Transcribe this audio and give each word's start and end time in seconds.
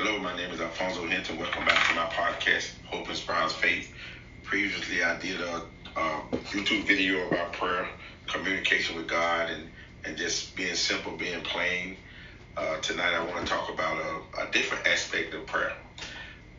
Hello, 0.00 0.16
my 0.20 0.36
name 0.36 0.52
is 0.52 0.60
Alfonso 0.60 1.04
Hinton. 1.08 1.38
Welcome 1.38 1.64
back 1.64 1.88
to 1.88 1.94
my 1.96 2.04
podcast, 2.04 2.70
Hope 2.84 3.08
Inspires 3.08 3.52
Faith. 3.52 3.92
Previously, 4.44 5.02
I 5.02 5.18
did 5.18 5.40
a, 5.40 5.62
a 5.96 6.22
YouTube 6.52 6.86
video 6.86 7.26
about 7.26 7.52
prayer, 7.52 7.88
communication 8.28 8.94
with 8.94 9.08
God, 9.08 9.50
and, 9.50 9.64
and 10.04 10.16
just 10.16 10.54
being 10.54 10.76
simple, 10.76 11.16
being 11.16 11.40
plain. 11.40 11.96
Uh, 12.56 12.76
tonight, 12.76 13.12
I 13.12 13.24
want 13.24 13.44
to 13.44 13.52
talk 13.52 13.70
about 13.70 13.98
a, 13.98 14.46
a 14.46 14.50
different 14.52 14.86
aspect 14.86 15.34
of 15.34 15.44
prayer. 15.46 15.72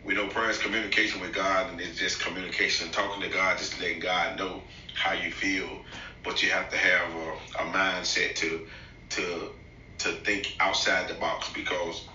We 0.03 0.15
know 0.15 0.27
prayer 0.27 0.49
is 0.49 0.57
communication 0.57 1.21
with 1.21 1.33
God, 1.33 1.71
and 1.71 1.79
it's 1.79 1.97
just 1.97 2.19
communication, 2.19 2.91
talking 2.91 3.21
to 3.21 3.29
God, 3.29 3.57
just 3.57 3.79
letting 3.79 4.01
God 4.01 4.37
know 4.37 4.61
how 4.95 5.13
you 5.13 5.31
feel. 5.31 5.85
But 6.25 6.43
you 6.43 6.49
have 6.49 6.69
to 6.71 6.77
have 6.77 7.15
a, 7.15 7.63
a 7.63 7.71
mindset 7.71 8.35
to 8.35 8.67
to 9.11 9.51
to 9.99 10.11
think 10.25 10.57
outside 10.59 11.07
the 11.07 11.13
box 11.13 11.49
because 11.53 12.05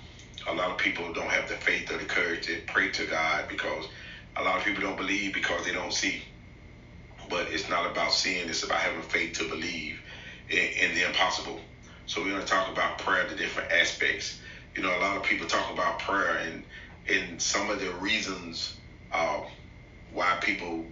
a 0.47 0.53
lot 0.53 0.71
of 0.71 0.79
people 0.79 1.13
don't 1.13 1.31
have 1.31 1.49
the 1.49 1.55
faith 1.55 1.91
or 1.91 1.99
the 1.99 2.05
courage 2.05 2.47
to 2.47 2.61
pray 2.67 2.91
to 2.91 3.07
God 3.07 3.49
because 3.49 3.87
a 4.37 4.43
lot 4.43 4.59
of 4.59 4.65
people 4.65 4.83
don't 4.83 4.97
believe 4.97 5.33
because 5.33 5.65
they 5.65 5.73
don't 5.73 5.93
see. 5.93 6.23
But 7.31 7.49
it's 7.49 7.69
not 7.69 7.91
about 7.91 8.13
seeing, 8.13 8.49
it's 8.49 8.63
about 8.63 8.81
having 8.81 9.03
faith 9.03 9.39
to 9.39 9.49
believe 9.49 10.01
in, 10.49 10.59
in 10.59 10.95
the 10.95 11.07
impossible. 11.07 11.61
So 12.07 12.23
we're 12.23 12.31
going 12.31 12.43
to 12.43 12.47
talk 12.47 12.71
about 12.71 12.99
prayer, 12.99 13.27
the 13.29 13.35
different 13.35 13.73
aspects. 13.73 14.41
You 14.77 14.83
know, 14.83 14.97
a 14.97 15.01
lot 15.01 15.17
of 15.17 15.23
people 15.23 15.47
talk 15.47 15.73
about 15.73 16.01
prayer 16.01 16.37
and, 16.37 16.65
and 17.09 17.41
some 17.41 17.71
of 17.71 17.81
the 17.81 17.93
reasons 17.95 18.75
uh, 19.13 19.41
why 20.13 20.37
people 20.43 20.85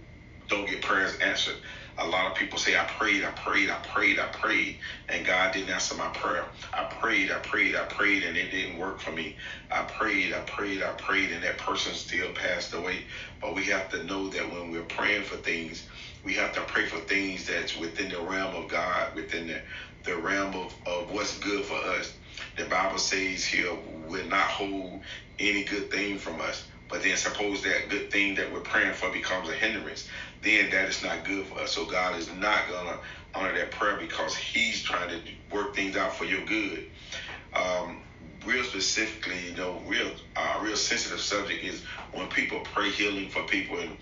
don't 0.47 0.67
get 0.67 0.81
prayers 0.81 1.17
answered 1.19 1.55
a 1.99 2.07
lot 2.07 2.31
of 2.31 2.35
people 2.37 2.59
say, 2.59 2.77
I 2.77 2.85
prayed, 2.85 3.23
I 3.23 3.31
prayed, 3.31 3.69
I 3.69 3.77
prayed, 3.77 4.19
I 4.19 4.27
prayed, 4.27 4.79
and 5.09 5.25
God 5.25 5.53
didn't 5.53 5.69
answer 5.69 5.95
my 5.95 6.09
prayer. 6.09 6.45
I 6.73 6.85
prayed, 6.85 7.31
I 7.31 7.39
prayed, 7.39 7.75
I 7.75 7.85
prayed, 7.85 8.23
and 8.23 8.37
it 8.37 8.51
didn't 8.51 8.79
work 8.79 8.99
for 8.99 9.11
me. 9.11 9.37
I 9.71 9.83
prayed, 9.83 10.33
I 10.33 10.41
prayed, 10.41 10.83
I 10.83 10.91
prayed, 10.93 11.31
and 11.31 11.43
that 11.43 11.59
person 11.59 11.93
still 11.93 12.31
passed 12.33 12.73
away. 12.73 13.05
But 13.41 13.55
we 13.55 13.65
have 13.65 13.89
to 13.91 14.03
know 14.05 14.29
that 14.29 14.51
when 14.51 14.71
we're 14.71 14.83
praying 14.83 15.23
for 15.23 15.37
things, 15.37 15.87
we 16.25 16.33
have 16.35 16.53
to 16.53 16.61
pray 16.61 16.87
for 16.87 16.99
things 16.99 17.47
that's 17.47 17.77
within 17.77 18.09
the 18.09 18.21
realm 18.21 18.55
of 18.55 18.69
God, 18.69 19.15
within 19.15 19.47
the, 19.47 19.61
the 20.05 20.17
realm 20.17 20.55
of, 20.55 20.75
of 20.87 21.11
what's 21.11 21.39
good 21.39 21.65
for 21.65 21.75
us. 21.75 22.17
The 22.57 22.65
Bible 22.65 22.97
says 22.99 23.45
here, 23.45 23.71
will 24.07 24.27
not 24.27 24.47
hold 24.47 25.01
any 25.39 25.63
good 25.63 25.91
thing 25.91 26.17
from 26.17 26.41
us. 26.41 26.67
But 26.89 27.03
then 27.03 27.17
suppose 27.17 27.63
that 27.63 27.89
good 27.89 28.11
thing 28.11 28.35
that 28.35 28.51
we're 28.53 28.59
praying 28.61 28.93
for 28.93 29.11
becomes 29.11 29.49
a 29.49 29.53
hindrance, 29.53 30.07
then 30.43 30.69
that 30.71 30.89
is 30.89 31.03
not 31.03 31.25
good 31.25 31.45
for 31.45 31.59
us. 31.59 31.71
So 31.71 31.85
God 31.85 32.17
is 32.17 32.29
not 32.33 32.67
gonna 32.69 32.97
honor 33.35 33.53
that 33.57 33.71
prayer 33.71 33.97
because 33.97 34.35
He's 34.35 34.83
trying 34.83 35.09
to 35.09 35.19
work 35.55 35.75
things 35.75 35.95
out 35.95 36.15
for 36.15 36.25
your 36.25 36.45
good. 36.45 36.85
Um, 37.53 38.01
real 38.45 38.63
specifically, 38.63 39.49
you 39.49 39.55
know, 39.55 39.81
real 39.87 40.11
uh, 40.35 40.59
real 40.61 40.75
sensitive 40.75 41.19
subject 41.19 41.63
is 41.63 41.83
when 42.13 42.27
people 42.27 42.59
pray 42.73 42.89
healing 42.89 43.29
for 43.29 43.43
people 43.43 43.79
and 43.79 43.97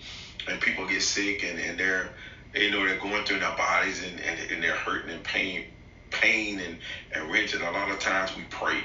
and 0.48 0.60
people 0.60 0.86
get 0.86 1.02
sick 1.02 1.44
and, 1.44 1.58
and 1.58 1.78
they're 1.78 2.10
you 2.54 2.70
know 2.70 2.86
they're 2.86 2.98
going 2.98 3.24
through 3.24 3.38
their 3.38 3.56
bodies 3.56 4.02
and, 4.04 4.20
and, 4.20 4.50
and 4.50 4.62
they're 4.62 4.74
hurting 4.74 5.10
and 5.10 5.22
pain 5.24 5.66
pain 6.12 6.60
and, 6.60 6.78
and 7.14 7.30
wrench. 7.30 7.54
And 7.54 7.62
a 7.62 7.70
lot 7.70 7.90
of 7.90 7.98
times 7.98 8.36
we 8.36 8.44
pray. 8.44 8.78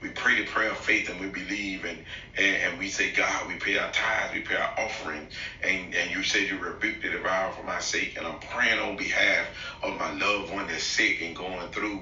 We 0.00 0.10
pray 0.10 0.36
the 0.36 0.46
prayer 0.46 0.70
of 0.70 0.78
faith 0.78 1.08
and 1.08 1.20
we 1.20 1.28
believe 1.28 1.84
and, 1.84 1.98
and, 2.36 2.56
and 2.56 2.78
we 2.78 2.88
say, 2.88 3.12
God, 3.12 3.48
we 3.48 3.54
pay 3.54 3.78
our 3.78 3.90
tithes, 3.92 4.34
we 4.34 4.40
pay 4.40 4.56
our 4.56 4.74
offering. 4.78 5.28
And, 5.62 5.94
and 5.94 6.10
you 6.10 6.22
said 6.22 6.48
you 6.48 6.58
rebuked 6.58 7.02
the 7.02 7.10
devourer 7.10 7.52
for 7.52 7.62
my 7.64 7.78
sake. 7.80 8.16
And 8.16 8.26
I'm 8.26 8.40
praying 8.40 8.80
on 8.80 8.96
behalf 8.96 9.46
of 9.82 9.98
my 9.98 10.12
loved 10.12 10.52
one 10.52 10.66
that's 10.66 10.82
sick 10.84 11.22
and 11.22 11.36
going 11.36 11.68
through. 11.70 12.00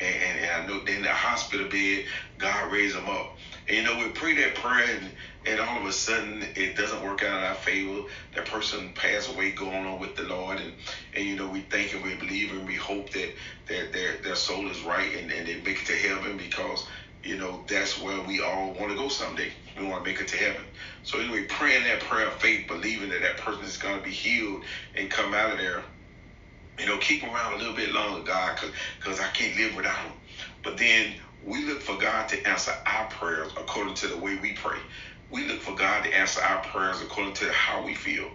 And, 0.00 0.14
and, 0.14 0.38
and 0.44 0.50
I 0.50 0.66
know 0.66 0.84
in 0.86 1.02
the 1.02 1.08
hospital 1.12 1.68
bed, 1.68 2.04
God 2.40 2.72
raised 2.72 2.96
them 2.96 3.08
up. 3.08 3.36
And 3.68 3.76
you 3.76 3.82
know, 3.82 3.98
we 3.98 4.10
pray 4.10 4.34
that 4.36 4.54
prayer 4.56 4.84
and, 4.96 5.10
and 5.46 5.60
all 5.60 5.78
of 5.78 5.86
a 5.86 5.92
sudden 5.92 6.42
it 6.56 6.76
doesn't 6.76 7.02
work 7.04 7.22
out 7.22 7.38
in 7.38 7.44
our 7.44 7.54
favor. 7.54 8.02
That 8.34 8.46
person 8.46 8.92
passed 8.94 9.32
away, 9.32 9.52
going 9.52 9.86
on 9.86 10.00
with 10.00 10.16
the 10.16 10.24
Lord, 10.24 10.58
and 10.58 10.72
and 11.14 11.24
you 11.24 11.36
know 11.36 11.48
we 11.48 11.60
think 11.60 11.94
and 11.94 12.02
we 12.02 12.14
believe 12.14 12.50
and 12.52 12.66
we 12.66 12.74
hope 12.74 13.10
that 13.10 13.32
that 13.68 13.92
their 13.92 14.16
their 14.18 14.34
soul 14.34 14.68
is 14.70 14.82
right 14.82 15.14
and, 15.16 15.30
and 15.30 15.46
they 15.46 15.56
make 15.56 15.82
it 15.82 15.86
to 15.86 15.92
heaven 15.92 16.36
because 16.36 16.86
you 17.22 17.36
know 17.36 17.62
that's 17.68 18.00
where 18.00 18.20
we 18.22 18.40
all 18.40 18.74
want 18.74 18.90
to 18.90 18.96
go 18.96 19.08
someday. 19.08 19.52
We 19.78 19.86
want 19.86 20.04
to 20.04 20.10
make 20.10 20.20
it 20.20 20.28
to 20.28 20.36
heaven. 20.36 20.62
So 21.02 21.20
anyway, 21.20 21.44
praying 21.48 21.84
that 21.84 22.00
prayer 22.00 22.26
of 22.26 22.34
faith, 22.34 22.66
believing 22.66 23.10
that 23.10 23.22
that 23.22 23.36
person 23.38 23.64
is 23.64 23.76
going 23.76 23.98
to 23.98 24.04
be 24.04 24.10
healed 24.10 24.64
and 24.96 25.10
come 25.10 25.34
out 25.34 25.52
of 25.52 25.58
there. 25.58 25.82
You 26.78 26.86
know, 26.86 26.96
keep 26.98 27.22
around 27.22 27.54
a 27.54 27.58
little 27.58 27.76
bit 27.76 27.92
longer, 27.92 28.24
God, 28.24 28.58
because 28.98 29.20
I 29.20 29.28
can't 29.28 29.54
live 29.56 29.76
without 29.76 30.02
them. 30.02 30.12
But 30.62 30.78
then 30.78 31.14
we 31.42 31.66
look 31.66 31.82
for 31.82 31.98
God 31.98 32.28
to 32.30 32.48
answer 32.48 32.72
our 32.86 33.08
prayers 33.08 33.52
according 33.58 33.94
to 33.96 34.08
the 34.08 34.18
way 34.18 34.38
we 34.42 34.54
pray 34.54 34.78
we 35.30 35.46
look 35.48 35.60
for 35.60 35.76
God 35.76 36.04
to 36.04 36.16
answer 36.16 36.42
our 36.42 36.62
prayers 36.64 37.00
according 37.02 37.34
to 37.34 37.50
how 37.52 37.84
we 37.84 37.94
feel. 37.94 38.28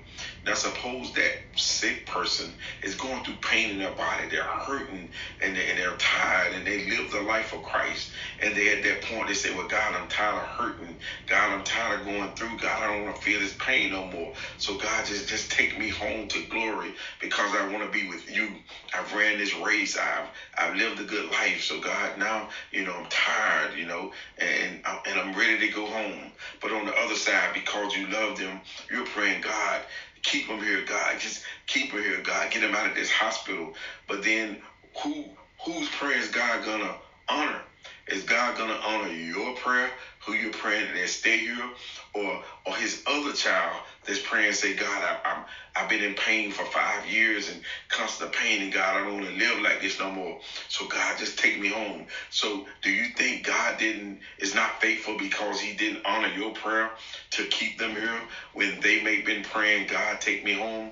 Now, 0.45 0.53
suppose 0.55 1.13
that 1.13 1.31
sick 1.55 2.05
person 2.05 2.53
is 2.83 2.95
going 2.95 3.23
through 3.25 3.35
pain 3.41 3.71
in 3.71 3.79
their 3.79 3.93
body, 3.93 4.27
they're 4.29 4.43
hurting 4.43 5.09
and 5.41 5.55
they're, 5.55 5.69
and 5.69 5.79
they're 5.79 5.97
tired, 5.97 6.53
and 6.53 6.65
they 6.65 6.89
live 6.89 7.11
the 7.11 7.21
life 7.21 7.53
of 7.53 7.63
Christ. 7.63 8.11
And 8.41 8.55
they 8.55 8.75
at 8.77 8.83
that 8.83 9.01
point 9.03 9.27
they 9.27 9.33
say, 9.33 9.53
"Well, 9.55 9.67
God, 9.67 9.95
I'm 9.95 10.07
tired 10.07 10.35
of 10.37 10.47
hurting. 10.47 10.97
God, 11.27 11.53
I'm 11.53 11.63
tired 11.63 12.01
of 12.01 12.05
going 12.05 12.31
through. 12.35 12.57
God, 12.59 12.83
I 12.83 12.93
don't 12.93 13.05
want 13.05 13.15
to 13.17 13.21
feel 13.21 13.39
this 13.39 13.55
pain 13.59 13.91
no 13.91 14.05
more. 14.05 14.33
So 14.57 14.77
God, 14.77 15.05
just 15.05 15.27
just 15.29 15.51
take 15.51 15.77
me 15.79 15.89
home 15.89 16.27
to 16.29 16.43
glory 16.47 16.93
because 17.21 17.53
I 17.55 17.71
want 17.71 17.83
to 17.83 17.91
be 17.91 18.07
with 18.07 18.29
you. 18.29 18.51
I've 18.93 19.13
ran 19.13 19.37
this 19.39 19.55
race. 19.55 19.97
I've 19.97 20.29
I've 20.57 20.75
lived 20.75 20.99
a 21.01 21.05
good 21.05 21.31
life. 21.31 21.63
So 21.63 21.79
God, 21.81 22.17
now 22.17 22.49
you 22.71 22.83
know 22.85 22.93
I'm 22.95 23.07
tired. 23.09 23.77
You 23.77 23.85
know, 23.87 24.11
and 24.37 24.81
and 25.07 25.19
I'm 25.19 25.35
ready 25.37 25.59
to 25.59 25.73
go 25.73 25.85
home. 25.85 26.31
But 26.61 26.73
on 26.73 26.85
the 26.85 26.95
other 26.95 27.15
side, 27.15 27.53
because 27.53 27.95
you 27.95 28.09
love 28.09 28.37
them, 28.37 28.61
you're 28.91 29.05
praying, 29.05 29.41
God, 29.41 29.81
keep 30.23 30.47
them 30.47 30.61
here, 30.61 30.83
God. 30.85 31.19
Just 31.19 31.41
keep 31.67 31.91
them 31.91 32.01
here, 32.01 32.21
God. 32.21 32.51
Get 32.51 32.61
them 32.61 32.75
out 32.75 32.87
of 32.87 32.95
this 32.95 33.11
hospital. 33.11 33.73
But 34.07 34.23
then 34.23 34.59
who 35.03 35.25
whose 35.65 35.89
prayer 35.89 36.19
is 36.19 36.29
God 36.29 36.63
gonna 36.63 36.95
honor? 37.29 37.64
Is 38.07 38.23
God 38.23 38.57
gonna 38.57 38.77
honor 38.83 39.07
your 39.09 39.53
prayer, 39.55 39.91
who 40.25 40.33
you're 40.33 40.51
praying 40.51 40.93
that 40.93 41.09
stay 41.09 41.37
here, 41.37 41.69
or 42.13 42.41
or 42.65 42.75
his 42.75 43.01
other 43.07 43.33
child 43.33 43.81
that's 44.05 44.19
praying, 44.19 44.47
and 44.47 44.55
say, 44.55 44.73
God, 44.73 45.03
I, 45.03 45.17
I'm 45.29 45.43
I've 45.75 45.89
been 45.89 46.01
in 46.03 46.13
pain 46.13 46.51
for 46.51 46.65
five 46.65 47.05
years 47.05 47.49
and 47.49 47.61
constant 47.89 48.31
pain, 48.33 48.61
and 48.61 48.71
God, 48.71 48.95
I 48.95 49.03
don't 49.03 49.13
want 49.13 49.25
to 49.25 49.31
live 49.31 49.59
like 49.61 49.81
this 49.81 49.99
no 49.99 50.09
more. 50.09 50.37
So 50.67 50.85
God, 50.87 51.17
just 51.17 51.37
take 51.39 51.59
me 51.59 51.69
home. 51.69 52.05
So 52.29 52.63
do 52.83 52.91
you 52.91 53.07
think 53.17 53.43
God 53.43 53.77
didn't 53.77 54.19
is 54.39 54.53
not 54.53 54.81
faithful 54.81 55.15
because 55.17 55.59
He 55.59 55.73
didn't 55.73 55.99
honor 56.05 56.29
your 56.29 56.51
prayer 56.51 56.91
to 57.31 57.45
keep 57.45 57.77
them 57.79 57.91
here 57.91 58.23
when 58.53 58.79
they 58.81 59.01
may 59.01 59.17
have 59.17 59.25
been 59.25 59.43
praying, 59.43 59.87
God, 59.87 60.21
take 60.21 60.43
me 60.43 60.53
home? 60.53 60.91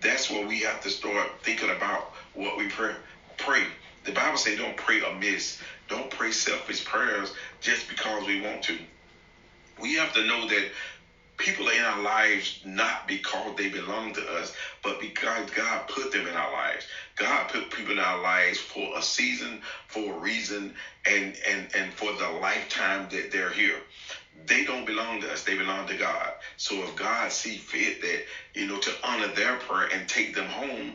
That's 0.00 0.30
where 0.30 0.46
we 0.46 0.60
have 0.60 0.80
to 0.82 0.90
start 0.90 1.28
thinking 1.44 1.70
about 1.70 2.04
what 2.34 2.56
we 2.56 2.68
pray. 2.68 2.92
Pray. 3.38 3.64
The 4.04 4.12
Bible 4.12 4.38
says 4.38 4.56
don't 4.58 4.76
pray 4.76 5.00
amiss. 5.00 5.58
Don't 5.88 6.10
pray 6.10 6.32
selfish 6.32 6.84
prayers 6.84 7.32
just 7.60 7.88
because 7.88 8.26
we 8.26 8.40
want 8.40 8.62
to. 8.64 8.76
We 9.80 9.94
have 9.94 10.12
to 10.14 10.24
know 10.24 10.46
that 10.46 10.66
people 11.38 11.68
are 11.68 11.72
in 11.74 11.82
our 11.84 12.00
lives 12.02 12.58
not 12.64 13.08
because 13.08 13.54
they 13.56 13.68
belong 13.68 14.12
to 14.14 14.26
us, 14.26 14.52
but 14.82 15.00
because 15.00 15.50
God 15.50 15.86
put 15.88 16.12
them 16.12 16.26
in 16.26 16.36
our 16.36 16.52
lives. 16.52 16.86
God 17.16 17.48
put 17.48 17.70
people 17.70 17.92
in 17.94 17.98
our 17.98 18.20
lives 18.20 18.58
for 18.58 18.88
a 18.96 19.02
season, 19.02 19.60
for 19.88 20.14
a 20.14 20.18
reason, 20.18 20.72
and 21.06 21.36
and 21.46 21.66
and 21.74 21.92
for 21.94 22.12
the 22.12 22.28
lifetime 22.28 23.08
that 23.10 23.30
they're 23.30 23.50
here. 23.50 23.80
They 24.46 24.64
don't 24.64 24.86
belong 24.86 25.20
to 25.22 25.32
us; 25.32 25.42
they 25.42 25.54
belong 25.54 25.86
to 25.86 25.96
God. 25.96 26.32
So 26.56 26.82
if 26.84 26.94
God 26.96 27.32
see 27.32 27.56
fit 27.58 28.00
that 28.02 28.20
you 28.54 28.66
know 28.66 28.78
to 28.78 28.92
honor 29.04 29.28
their 29.28 29.56
prayer 29.56 29.88
and 29.92 30.06
take 30.08 30.34
them 30.34 30.46
home, 30.48 30.94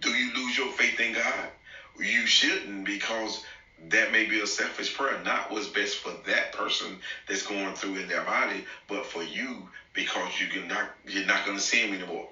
do 0.00 0.10
you 0.10 0.34
lose 0.34 0.56
your 0.56 0.70
faith 0.70 1.00
in 1.00 1.12
God? 1.12 1.50
You 1.98 2.26
shouldn't 2.26 2.84
because 2.84 3.44
that 3.88 4.12
may 4.12 4.24
be 4.24 4.40
a 4.40 4.46
selfish 4.46 4.94
prayer, 4.94 5.22
not 5.24 5.50
what's 5.50 5.68
best 5.68 5.96
for 5.96 6.12
that 6.26 6.52
person 6.52 6.98
that's 7.28 7.42
going 7.42 7.74
through 7.74 7.96
in 7.96 8.08
their 8.08 8.24
body, 8.24 8.64
but 8.88 9.06
for 9.06 9.22
you 9.22 9.68
because 9.92 10.40
you 10.40 10.46
can 10.48 10.68
not 10.68 10.90
you're 11.06 11.26
not 11.26 11.44
going 11.44 11.56
to 11.56 11.62
see 11.62 11.84
them 11.84 11.94
anymore. 11.94 12.28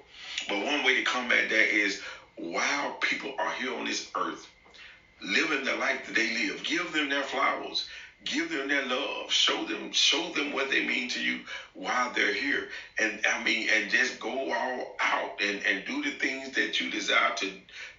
But 0.47 0.63
one 0.63 0.83
way 0.83 0.95
to 0.95 1.03
combat 1.03 1.49
that 1.49 1.75
is 1.75 2.01
while 2.35 2.93
people 3.01 3.33
are 3.37 3.51
here 3.53 3.73
on 3.75 3.85
this 3.85 4.09
earth, 4.15 4.47
living 5.21 5.63
the 5.63 5.75
life 5.75 6.05
that 6.05 6.15
they 6.15 6.47
live, 6.47 6.63
give 6.63 6.91
them 6.91 7.09
their 7.09 7.23
flowers, 7.23 7.87
give 8.25 8.51
them 8.51 8.67
their 8.69 8.83
love, 8.83 9.31
show 9.31 9.65
them 9.65 9.91
show 9.93 10.29
them 10.29 10.53
what 10.53 10.69
they 10.69 10.81
mean 10.85 11.09
to 11.09 11.21
you 11.21 11.39
while 11.73 12.11
they're 12.13 12.33
here, 12.33 12.67
and 12.99 13.19
I 13.25 13.43
mean, 13.43 13.67
and 13.71 13.89
just 13.89 14.19
go 14.19 14.51
all 14.51 14.95
out 15.01 15.41
and 15.41 15.61
and 15.65 15.85
do 15.85 16.01
the 16.03 16.11
things 16.11 16.51
that 16.51 16.79
you 16.79 16.89
desire 16.89 17.31
to 17.37 17.49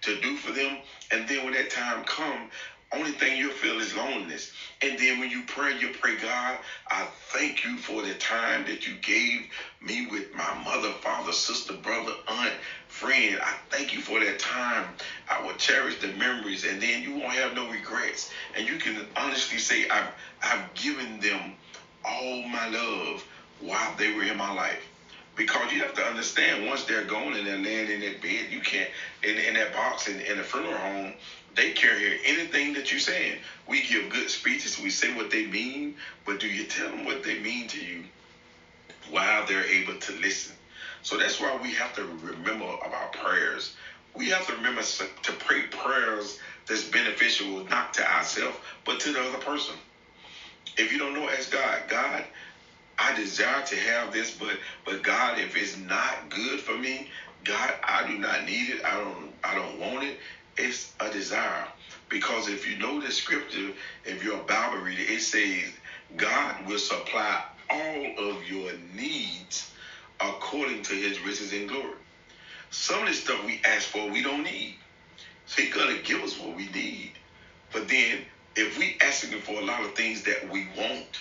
to 0.03 0.19
do 0.21 0.35
for 0.35 0.51
them, 0.51 0.79
and 1.11 1.27
then 1.27 1.43
when 1.45 1.53
that 1.53 1.69
time 1.71 2.03
come 2.03 2.47
only 2.93 3.11
thing 3.11 3.37
you'll 3.37 3.51
feel 3.51 3.79
is 3.79 3.93
loneliness. 3.95 4.51
And 4.81 4.97
then 4.97 5.19
when 5.19 5.29
you 5.29 5.43
pray, 5.47 5.77
you 5.77 5.89
pray, 5.89 6.15
God, 6.15 6.57
I 6.89 7.07
thank 7.33 7.63
you 7.63 7.77
for 7.77 8.01
the 8.01 8.13
time 8.13 8.65
that 8.65 8.87
you 8.87 8.93
gave 9.01 9.47
me 9.81 10.07
with 10.09 10.33
my 10.33 10.53
mother, 10.63 10.91
father, 11.01 11.33
sister, 11.33 11.73
brother, 11.73 12.13
aunt, 12.27 12.53
friend. 12.87 13.39
I 13.41 13.55
thank 13.69 13.93
you 13.93 13.99
for 13.99 14.19
that 14.23 14.39
time. 14.39 14.85
I 15.29 15.41
will 15.45 15.55
cherish 15.55 15.99
the 15.99 16.07
memories, 16.13 16.63
and 16.63 16.81
then 16.81 17.03
you 17.03 17.11
won't 17.11 17.33
have 17.33 17.53
no 17.53 17.69
regrets. 17.69 18.29
And 18.55 18.67
you 18.67 18.77
can 18.77 19.05
honestly 19.17 19.57
say, 19.57 19.87
I've, 19.89 20.09
I've 20.41 20.73
given 20.75 21.19
them 21.19 21.53
all 22.05 22.41
my 22.43 22.67
love 22.69 23.25
while 23.59 23.95
they 23.97 24.13
were 24.13 24.23
in 24.23 24.37
my 24.37 24.53
life. 24.53 24.87
Because 25.35 25.71
you 25.71 25.81
have 25.81 25.93
to 25.93 26.01
understand, 26.01 26.65
once 26.65 26.85
they're 26.85 27.03
gone 27.03 27.33
and 27.33 27.45
they're 27.45 27.57
laying 27.57 27.91
in 27.91 27.99
that 27.99 28.21
bed, 28.21 28.47
you 28.49 28.59
can't, 28.59 28.89
in, 29.21 29.37
in 29.37 29.53
that 29.53 29.71
box 29.71 30.07
in, 30.07 30.19
in 30.21 30.37
the 30.37 30.43
funeral 30.43 30.73
home, 30.77 31.13
they 31.57 31.71
can't 31.71 31.99
hear 31.99 32.17
anything 32.23 32.73
that 32.75 32.91
you're 32.91 33.01
saying. 33.01 33.39
We 33.67 33.83
give 33.83 34.09
good 34.09 34.29
speeches, 34.29 34.79
we 34.79 34.91
say 34.91 35.13
what 35.13 35.31
they 35.31 35.45
mean, 35.47 35.95
but 36.25 36.39
do 36.39 36.47
you 36.47 36.65
tell 36.65 36.89
them 36.89 37.05
what 37.05 37.23
they 37.23 37.39
mean 37.39 37.67
to 37.69 37.79
you 37.83 38.05
while 39.09 39.45
they're 39.47 39.65
able 39.65 39.97
to 39.97 40.13
listen? 40.13 40.55
So 41.01 41.17
that's 41.17 41.39
why 41.39 41.59
we 41.61 41.73
have 41.73 41.93
to 41.95 42.05
remember 42.05 42.67
about 42.85 43.13
prayers. 43.13 43.75
We 44.15 44.29
have 44.29 44.47
to 44.47 44.53
remember 44.55 44.81
to 44.83 45.33
pray 45.33 45.63
prayers 45.63 46.39
that's 46.67 46.85
beneficial 46.85 47.65
not 47.65 47.93
to 47.95 48.09
ourselves, 48.09 48.57
but 48.85 48.99
to 49.01 49.11
the 49.11 49.21
other 49.21 49.39
person. 49.39 49.75
If 50.77 50.91
you 50.93 50.99
don't 50.99 51.15
know, 51.15 51.29
ask 51.29 51.51
God, 51.51 51.81
God, 51.87 52.23
I 52.99 53.13
desire 53.15 53.63
to 53.65 53.75
have 53.75 54.13
this, 54.13 54.31
but 54.31 54.57
but 54.85 55.03
God, 55.03 55.39
if 55.39 55.55
it's 55.55 55.77
not 55.77 56.29
good 56.29 56.59
for 56.61 56.77
me, 56.77 57.09
God, 57.43 57.73
I 57.83 58.07
do 58.07 58.17
not 58.17 58.45
need 58.45 58.69
it. 58.69 58.85
I 58.85 58.95
don't 58.97 59.33
I 59.43 59.55
don't 59.55 59.79
want 59.79 60.03
it. 60.03 60.17
It's 60.57 60.93
a 60.99 61.09
desire. 61.11 61.67
Because 62.09 62.47
if 62.47 62.67
you 62.67 62.77
know 62.77 63.01
the 63.01 63.11
scripture, 63.11 63.71
if 64.05 64.23
you're 64.23 64.39
a 64.39 64.43
Bible 64.43 64.79
reader, 64.79 65.01
it 65.01 65.21
says 65.21 65.71
God 66.15 66.65
will 66.65 66.79
supply 66.79 67.43
all 67.69 68.29
of 68.29 68.47
your 68.47 68.71
needs 68.95 69.69
according 70.19 70.83
to 70.83 70.93
his 70.93 71.19
riches 71.21 71.51
and 71.53 71.67
glory. 71.67 71.93
Some 72.69 73.01
of 73.01 73.07
the 73.07 73.13
stuff 73.13 73.45
we 73.45 73.61
ask 73.65 73.87
for, 73.89 74.09
we 74.09 74.21
don't 74.21 74.43
need. 74.43 74.75
So 75.45 75.61
he's 75.61 75.73
gonna 75.73 75.99
give 75.99 76.21
us 76.21 76.37
what 76.39 76.55
we 76.55 76.67
need. 76.69 77.11
But 77.71 77.87
then 77.87 78.19
if 78.55 78.77
we 78.77 78.97
asking 79.01 79.39
for 79.41 79.59
a 79.61 79.63
lot 79.63 79.83
of 79.83 79.95
things 79.95 80.23
that 80.23 80.49
we 80.49 80.67
want, 80.77 81.19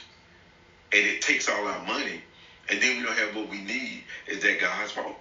and 0.93 1.05
it 1.05 1.21
takes 1.21 1.49
all 1.49 1.67
our 1.67 1.85
money, 1.85 2.21
and 2.69 2.81
then 2.81 2.97
we 2.97 3.03
don't 3.03 3.17
have 3.19 3.35
what 3.35 3.49
we 3.49 3.61
need, 3.61 4.03
is 4.27 4.41
that 4.41 4.61
God's 4.61 4.93
fault? 4.93 5.17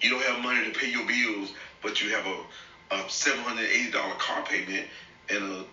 You 0.00 0.10
don't 0.10 0.22
have 0.22 0.42
money 0.42 0.64
to 0.64 0.78
pay 0.78 0.90
your 0.90 1.06
bills, 1.06 1.52
but 1.82 2.00
you 2.00 2.10
have 2.10 2.26
a, 2.26 2.96
a 2.96 3.04
$780 3.04 3.92
car 4.18 4.44
payment 4.44 4.86
and 5.28 5.42
a, 5.42 5.64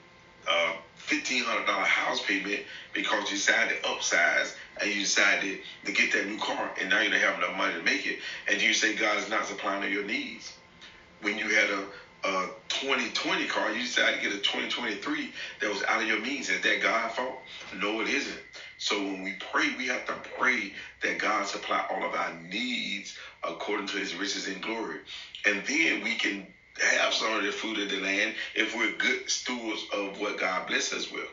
a 0.49 0.75
$1,500 1.07 1.65
house 1.67 2.21
payment 2.25 2.61
because 2.93 3.29
you 3.29 3.35
decided 3.35 3.81
to 3.81 3.87
upsize 3.87 4.55
and 4.81 4.91
you 4.91 5.01
decided 5.01 5.59
to 5.85 5.91
get 5.91 6.11
that 6.11 6.27
new 6.27 6.37
car, 6.37 6.71
and 6.79 6.89
now 6.89 7.01
you 7.01 7.09
don't 7.09 7.19
have 7.19 7.37
enough 7.37 7.55
money 7.57 7.73
to 7.73 7.83
make 7.83 8.05
it, 8.05 8.19
and 8.49 8.61
you 8.61 8.73
say 8.73 8.95
God 8.95 9.19
is 9.19 9.29
not 9.29 9.45
supplying 9.45 9.91
your 9.91 10.03
needs. 10.03 10.53
When 11.21 11.37
you 11.37 11.47
had 11.47 11.69
a 11.69 11.85
a 12.25 12.49
2020 12.69 13.45
car, 13.45 13.71
you 13.71 13.81
decided 13.81 14.19
to 14.19 14.21
get 14.21 14.31
a 14.33 14.41
2023 14.41 15.29
that 15.61 15.69
was 15.69 15.83
out 15.83 16.01
of 16.01 16.07
your 16.07 16.19
means. 16.19 16.49
Is 16.49 16.59
that 16.61 16.81
God's 16.81 17.13
fault? 17.13 17.37
No, 17.75 18.01
it 18.01 18.07
isn't. 18.07 18.39
So 18.77 19.01
when 19.01 19.23
we 19.23 19.33
pray, 19.51 19.73
we 19.77 19.87
have 19.87 20.05
to 20.05 20.15
pray 20.37 20.73
that 21.01 21.19
God 21.19 21.47
supply 21.47 21.85
all 21.89 22.03
of 22.05 22.13
our 22.13 22.33
needs 22.49 23.15
according 23.43 23.87
to 23.87 23.97
his 23.97 24.15
riches 24.15 24.47
and 24.47 24.61
glory. 24.61 24.97
And 25.45 25.65
then 25.65 26.03
we 26.03 26.15
can 26.15 26.47
have 26.81 27.13
some 27.13 27.33
of 27.33 27.43
the 27.43 27.51
fruit 27.51 27.79
of 27.79 27.89
the 27.89 27.99
land 27.99 28.33
if 28.55 28.75
we're 28.75 28.91
good 28.97 29.29
stewards 29.29 29.85
of 29.93 30.19
what 30.19 30.37
God 30.37 30.67
bless 30.67 30.93
us 30.93 31.09
with. 31.11 31.27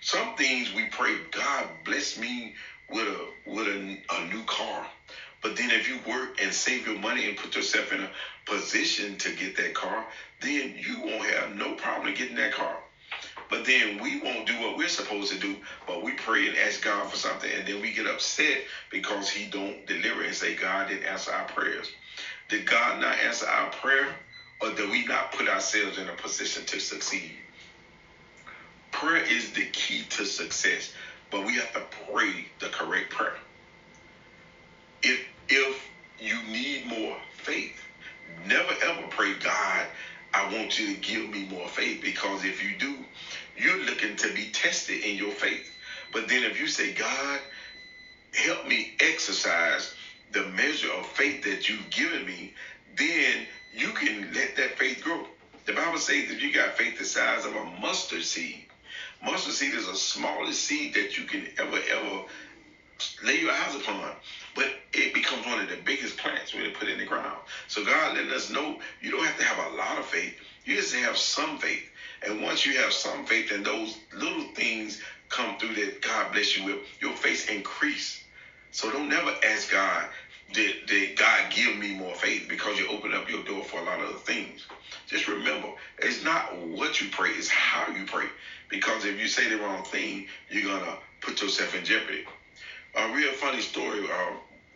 Some 0.00 0.34
things 0.36 0.72
we 0.72 0.86
pray, 0.86 1.16
God 1.32 1.66
bless 1.84 2.16
me 2.16 2.54
with 2.88 3.06
a 3.06 3.50
with 3.50 3.66
a, 3.66 3.98
a 4.14 4.24
new 4.24 4.42
car. 4.44 4.86
But 5.42 5.56
then 5.56 5.70
if 5.70 5.88
you 5.88 5.98
work 6.06 6.40
and 6.42 6.52
save 6.52 6.86
your 6.86 6.96
money 6.96 7.26
and 7.26 7.36
put 7.36 7.54
yourself 7.56 7.92
in 7.92 8.00
a 8.00 8.10
position 8.46 9.16
to 9.18 9.30
get 9.30 9.56
that 9.56 9.74
car, 9.74 10.06
then 10.40 10.74
you 10.76 11.00
won't 11.00 11.24
have 11.26 11.50
no 11.50 11.72
problem 11.74 12.14
getting 12.14 12.36
that 12.36 12.52
car. 12.52 12.78
But 13.50 13.64
then 13.66 13.98
we 14.00 14.16
won't 14.16 14.46
do 14.46 14.58
what 14.58 14.76
we're 14.76 14.88
supposed 14.88 15.32
to 15.32 15.38
do, 15.38 15.56
but 15.86 16.02
we 16.02 16.14
pray 16.14 16.46
and 16.48 16.56
ask 16.56 16.82
God 16.82 17.08
for 17.10 17.16
something, 17.16 17.50
and 17.52 17.66
then 17.66 17.80
we 17.80 17.92
get 17.92 18.06
upset 18.08 18.60
because 18.90 19.30
He 19.30 19.46
don't 19.46 19.86
deliver 19.86 20.22
and 20.22 20.34
say 20.34 20.54
God 20.54 20.88
didn't 20.88 21.04
answer 21.04 21.32
our 21.32 21.44
prayers. 21.44 21.90
Did 22.48 22.66
God 22.66 22.98
not 23.00 23.18
answer 23.18 23.46
our 23.46 23.68
prayer, 23.68 24.14
or 24.60 24.70
did 24.70 24.90
we 24.90 25.02
not 25.04 25.32
put 25.32 25.48
ourselves 25.48 25.98
in 25.98 26.08
a 26.08 26.14
position 26.14 26.64
to 26.66 26.80
succeed? 26.80 27.32
Prayer 28.92 29.22
is 29.28 29.50
the 29.50 29.64
key 29.72 30.04
to 30.10 30.24
success, 30.26 30.90
but 31.30 31.44
we 31.44 31.54
have 31.56 31.72
to 31.72 31.82
pray 32.10 32.46
the 32.60 32.68
correct 32.68 33.10
prayer. 33.10 33.34
If 35.02 35.20
if 35.48 35.90
you 36.18 36.42
need 36.44 36.84
more 36.84 37.16
faith, 37.32 37.72
never 38.46 38.74
ever 38.82 39.06
pray, 39.10 39.34
God, 39.34 39.86
I 40.34 40.44
want 40.44 40.78
you 40.78 40.86
to 40.86 40.94
give 41.00 41.26
me 41.26 41.44
more 41.44 41.68
faith. 41.68 42.00
Because 42.00 42.44
if 42.44 42.62
you 42.62 42.74
do, 42.74 43.04
you're 43.56 43.84
looking 43.84 44.16
to 44.16 44.32
be 44.34 44.50
tested 44.52 45.02
in 45.02 45.16
your 45.16 45.32
faith. 45.32 45.70
But 46.12 46.28
then 46.28 46.42
if 46.44 46.60
you 46.60 46.66
say, 46.66 46.92
God, 46.92 47.40
help 48.34 48.66
me 48.66 48.94
exercise 49.00 49.94
the 50.32 50.44
measure 50.48 50.92
of 50.92 51.06
faith 51.06 51.42
that 51.44 51.68
you've 51.68 51.90
given 51.90 52.24
me, 52.26 52.54
then 52.96 53.46
you 53.74 53.88
can 53.88 54.32
let 54.34 54.56
that 54.56 54.78
faith 54.78 55.02
grow. 55.02 55.24
The 55.66 55.72
Bible 55.72 55.98
says 55.98 56.30
if 56.30 56.42
you 56.42 56.52
got 56.52 56.76
faith 56.76 56.98
the 56.98 57.04
size 57.04 57.44
of 57.44 57.54
a 57.54 57.64
mustard 57.80 58.22
seed, 58.22 58.64
mustard 59.22 59.54
seed 59.54 59.74
is 59.74 59.86
the 59.86 59.94
smallest 59.94 60.62
seed 60.62 60.94
that 60.94 61.18
you 61.18 61.24
can 61.24 61.46
ever, 61.58 61.78
ever 61.90 62.22
lay 63.24 63.40
your 63.40 63.52
eyes 63.52 63.74
upon. 63.74 64.12
But 64.54 64.72
it 64.92 65.14
becomes 65.14 65.46
one 65.46 65.60
of 65.60 65.68
the 65.68 65.76
biggest 65.84 66.16
plants 66.16 66.54
when 66.54 66.64
they 66.64 66.70
put 66.70 66.88
it 66.88 66.92
in 66.92 66.98
the 66.98 67.04
ground. 67.04 67.38
So 67.68 67.84
God 67.84 68.16
letting 68.16 68.32
us 68.32 68.50
know 68.50 68.76
you 69.00 69.10
don't 69.10 69.24
have 69.24 69.38
to 69.38 69.44
have 69.44 69.72
a 69.72 69.76
lot 69.76 69.98
of 69.98 70.06
faith. 70.06 70.34
You 70.64 70.76
just 70.76 70.94
have 70.94 71.16
some 71.16 71.58
faith. 71.58 71.88
And 72.22 72.42
once 72.42 72.66
you 72.66 72.78
have 72.80 72.92
some 72.92 73.24
faith 73.26 73.52
and 73.52 73.64
those 73.64 73.98
little 74.14 74.44
things 74.54 75.00
come 75.30 75.58
through 75.58 75.74
that 75.74 76.02
God 76.02 76.32
bless 76.32 76.56
you 76.56 76.64
with, 76.64 76.78
your 77.00 77.14
faith 77.14 77.50
increase. 77.50 78.22
So 78.72 78.90
don't 78.90 79.08
never 79.08 79.32
ask 79.44 79.70
God, 79.70 80.08
did, 80.52 80.86
did 80.86 81.16
God 81.16 81.50
give 81.50 81.76
me 81.76 81.92
more 81.92 82.14
faith? 82.14 82.46
Because 82.48 82.78
you 82.78 82.86
open 82.88 83.14
up 83.14 83.28
your 83.28 83.42
door 83.44 83.64
for 83.64 83.80
a 83.80 83.84
lot 83.84 84.00
of 84.00 84.08
other 84.08 84.18
things. 84.18 84.66
Just 85.06 85.28
remember, 85.28 85.68
it's 85.98 86.22
not 86.22 86.56
what 86.56 87.00
you 87.00 87.08
pray, 87.10 87.30
it's 87.30 87.48
how 87.48 87.88
you 87.88 88.04
pray. 88.04 88.26
Because 88.68 89.04
if 89.04 89.18
you 89.18 89.28
say 89.28 89.48
the 89.48 89.58
wrong 89.58 89.84
thing, 89.84 90.24
you're 90.48 90.64
going 90.64 90.82
to 90.82 90.96
put 91.20 91.40
yourself 91.40 91.74
in 91.74 91.84
jeopardy 91.84 92.22
a 92.96 93.08
real 93.08 93.32
funny 93.32 93.60
story. 93.60 94.00
Uh, 94.10 94.32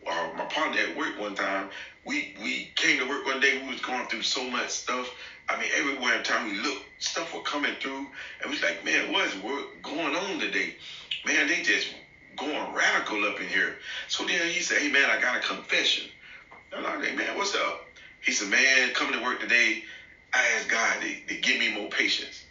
uh, 0.09 0.29
my 0.35 0.45
partner 0.45 0.79
at 0.79 0.95
work 0.95 1.17
one 1.17 1.35
time, 1.35 1.67
we 2.05 2.33
we 2.41 2.69
came 2.75 2.99
to 2.99 3.05
work 3.05 3.25
one 3.25 3.39
day. 3.39 3.57
We 3.61 3.69
was 3.69 3.81
going 3.81 4.05
through 4.07 4.21
so 4.23 4.45
much 4.45 4.69
stuff. 4.69 5.11
I 5.47 5.59
mean, 5.59 5.69
everywhere 5.75 6.23
town 6.23 6.49
we 6.49 6.57
look, 6.57 6.83
stuff 6.99 7.33
was 7.33 7.43
coming 7.45 7.73
through, 7.79 8.07
and 8.41 8.49
we 8.49 8.59
like, 8.61 8.83
man, 8.83 9.11
what 9.11 9.25
is 9.25 9.35
work 9.37 9.81
going 9.83 10.15
on 10.15 10.39
today? 10.39 10.75
Man, 11.25 11.47
they 11.47 11.61
just 11.61 11.87
going 12.35 12.73
radical 12.73 13.23
up 13.25 13.39
in 13.39 13.47
here. 13.47 13.75
So 14.07 14.25
then 14.25 14.49
he 14.49 14.61
said, 14.61 14.77
hey 14.79 14.89
man, 14.89 15.09
I 15.09 15.21
got 15.21 15.37
a 15.37 15.39
confession. 15.39 16.09
I'm 16.75 16.83
like, 16.83 17.03
hey 17.03 17.15
man, 17.15 17.35
what's 17.35 17.55
up? 17.55 17.85
He 18.21 18.31
said, 18.31 18.49
man, 18.49 18.91
coming 18.93 19.13
to 19.13 19.23
work 19.23 19.39
today, 19.39 19.83
I 20.33 20.43
asked 20.55 20.67
God 20.67 21.01
to, 21.01 21.33
to 21.33 21.41
give 21.41 21.59
me 21.59 21.71
more 21.71 21.89
patience. 21.89 22.43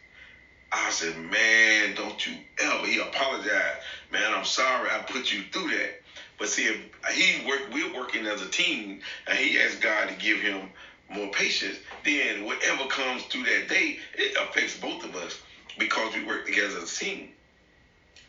I 0.72 0.90
said, 0.90 1.16
man, 1.16 1.94
don't 1.94 2.26
you 2.26 2.32
ever. 2.58 2.86
He 2.86 2.98
apologized. 2.98 3.78
Man, 4.10 4.32
I'm 4.32 4.44
sorry 4.44 4.90
I 4.90 4.98
put 4.98 5.32
you 5.32 5.42
through 5.52 5.68
that. 5.68 6.00
But 6.38 6.48
see, 6.48 6.64
if 6.64 6.76
he 7.12 7.46
work, 7.46 7.60
we're 7.72 7.94
working 7.94 8.26
as 8.26 8.42
a 8.42 8.48
team, 8.48 9.00
and 9.26 9.38
he 9.38 9.60
asked 9.60 9.80
God 9.80 10.08
to 10.08 10.14
give 10.14 10.38
him 10.40 10.70
more 11.10 11.28
patience. 11.28 11.78
Then 12.04 12.44
whatever 12.44 12.86
comes 12.86 13.24
through 13.24 13.44
that 13.44 13.68
day, 13.68 13.98
it 14.14 14.36
affects 14.36 14.78
both 14.78 15.04
of 15.04 15.14
us 15.16 15.38
because 15.78 16.14
we 16.14 16.24
work 16.24 16.46
together 16.46 16.78
as 16.78 16.92
a 16.92 17.04
team. 17.04 17.30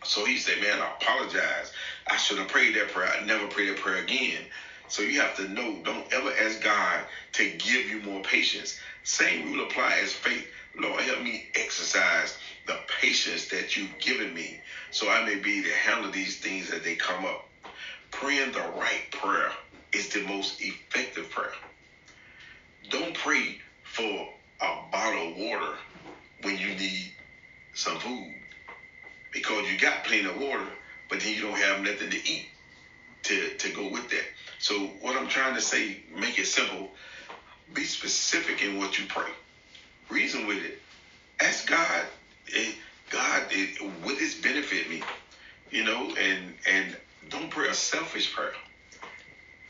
So 0.03 0.25
he 0.25 0.37
said, 0.37 0.61
man, 0.61 0.79
I 0.79 0.91
apologize. 1.01 1.71
I 2.07 2.17
should 2.17 2.37
have 2.37 2.47
prayed 2.47 2.75
that 2.75 2.89
prayer. 2.89 3.09
I 3.09 3.25
never 3.25 3.47
pray 3.47 3.67
that 3.69 3.77
prayer 3.77 4.03
again. 4.03 4.43
So 4.87 5.01
you 5.01 5.19
have 5.19 5.35
to 5.37 5.47
know, 5.47 5.79
don't 5.83 6.11
ever 6.13 6.31
ask 6.39 6.61
God 6.61 7.05
to 7.33 7.45
give 7.57 7.89
you 7.89 7.99
more 7.99 8.21
patience. 8.21 8.77
Same 9.03 9.51
rule 9.51 9.65
applies 9.65 10.03
as 10.03 10.13
faith. 10.13 10.47
Lord, 10.77 11.01
help 11.01 11.21
me 11.23 11.47
exercise 11.55 12.37
the 12.67 12.77
patience 13.01 13.47
that 13.47 13.75
you've 13.75 13.97
given 13.99 14.33
me 14.33 14.59
so 14.91 15.09
I 15.09 15.25
may 15.25 15.35
be 15.35 15.61
to 15.61 15.71
handle 15.73 16.11
these 16.11 16.37
things 16.37 16.69
as 16.69 16.81
they 16.81 16.95
come 16.95 17.25
up. 17.25 17.45
Praying 18.11 18.51
the 18.51 18.59
right 18.59 19.03
prayer 19.11 19.51
is 19.93 20.09
the 20.09 20.21
most 20.21 20.61
effective 20.61 21.29
prayer. 21.29 21.51
Don't 22.89 23.13
pray 23.13 23.57
for 23.83 24.29
a 24.61 24.75
bottle 24.91 25.31
of 25.31 25.37
water 25.37 25.73
when 26.41 26.57
you 26.57 26.67
need 26.75 27.11
some 27.73 27.97
food 27.99 28.33
because 29.31 29.69
you 29.69 29.77
got 29.77 30.03
plenty 30.03 30.25
of 30.25 30.37
water, 30.39 30.65
but 31.09 31.19
then 31.19 31.33
you 31.33 31.41
don't 31.41 31.57
have 31.57 31.81
nothing 31.81 32.09
to 32.09 32.17
eat 32.17 32.47
to, 33.23 33.49
to 33.57 33.69
go 33.73 33.89
with 33.89 34.09
that. 34.09 34.23
So, 34.59 34.75
what 35.01 35.15
I'm 35.15 35.27
trying 35.27 35.55
to 35.55 35.61
say, 35.61 35.99
make 36.15 36.39
it 36.39 36.47
simple 36.47 36.89
be 37.73 37.83
specific 37.83 38.63
in 38.63 38.77
what 38.77 38.97
you 38.99 39.05
pray. 39.07 39.31
Reason 40.09 40.45
with 40.47 40.63
it. 40.63 40.79
Ask 41.41 41.67
God, 41.67 42.03
eh, 42.55 42.71
God, 43.09 43.43
eh, 43.51 43.67
would 44.05 44.17
this 44.17 44.35
benefit 44.35 44.89
me? 44.89 45.01
You 45.71 45.83
know, 45.83 46.13
and 46.17 46.53
and 46.69 46.95
don't 47.29 47.49
pray 47.49 47.67
a 47.67 47.73
selfish 47.73 48.33
prayer. 48.33 48.53